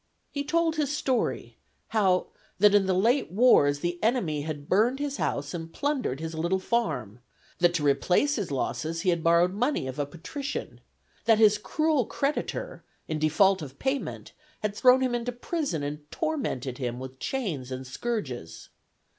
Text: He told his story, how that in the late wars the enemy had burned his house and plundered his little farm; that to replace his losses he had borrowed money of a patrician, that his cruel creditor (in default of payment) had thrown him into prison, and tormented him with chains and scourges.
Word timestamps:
He 0.31 0.43
told 0.43 0.77
his 0.77 0.91
story, 0.97 1.57
how 1.89 2.25
that 2.57 2.73
in 2.73 2.87
the 2.87 2.95
late 2.95 3.29
wars 3.31 3.81
the 3.81 4.01
enemy 4.03 4.41
had 4.41 4.67
burned 4.67 4.97
his 4.97 5.17
house 5.17 5.53
and 5.53 5.71
plundered 5.71 6.19
his 6.19 6.33
little 6.33 6.57
farm; 6.57 7.19
that 7.59 7.75
to 7.75 7.83
replace 7.85 8.33
his 8.35 8.49
losses 8.49 9.01
he 9.01 9.11
had 9.11 9.23
borrowed 9.23 9.53
money 9.53 9.85
of 9.87 9.99
a 9.99 10.07
patrician, 10.07 10.81
that 11.25 11.37
his 11.37 11.59
cruel 11.59 12.07
creditor 12.07 12.83
(in 13.07 13.19
default 13.19 13.61
of 13.61 13.77
payment) 13.77 14.31
had 14.61 14.73
thrown 14.75 15.01
him 15.01 15.13
into 15.13 15.31
prison, 15.31 15.83
and 15.83 16.09
tormented 16.09 16.79
him 16.79 16.99
with 16.99 17.19
chains 17.19 17.71
and 17.71 17.85
scourges. 17.85 18.69